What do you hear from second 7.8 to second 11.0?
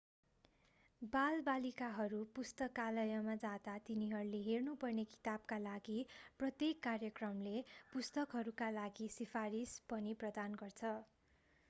पुस्तकहरूका लागि सिफारिस पनि प्रदान गर्छ